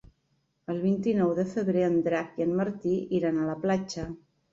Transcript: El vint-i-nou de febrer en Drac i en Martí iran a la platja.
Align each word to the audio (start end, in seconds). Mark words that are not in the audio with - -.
El 0.73 0.77
vint-i-nou 0.85 1.33
de 1.39 1.43
febrer 1.51 1.83
en 1.87 1.97
Drac 2.07 2.39
i 2.41 2.45
en 2.47 2.55
Martí 2.61 2.95
iran 3.19 3.37
a 3.37 3.45
la 3.51 3.59
platja. 3.67 4.07